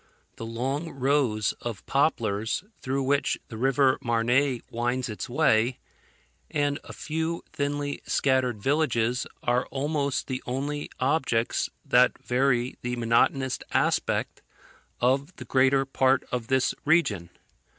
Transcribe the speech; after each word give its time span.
The 0.37 0.47
long 0.47 0.89
rows 0.89 1.51
of 1.61 1.85
poplars, 1.85 2.63
through 2.81 3.03
which 3.03 3.37
the 3.49 3.55
river 3.57 3.99
Marne 4.01 4.61
winds 4.71 5.09
its 5.09 5.29
way, 5.29 5.77
and 6.49 6.79
a 6.83 6.91
few 6.91 7.43
thinly 7.53 8.01
scattered 8.07 8.57
villages, 8.63 9.27
are 9.43 9.67
almost 9.67 10.25
the 10.25 10.41
only 10.47 10.89
objects 10.99 11.69
that 11.85 12.17
vary 12.17 12.79
the 12.81 12.95
monotonous 12.95 13.59
aspect 13.73 14.41
of 14.99 15.35
the 15.35 15.45
greater 15.45 15.85
part 15.85 16.23
of 16.31 16.47
this 16.47 16.73
region. 16.83 17.29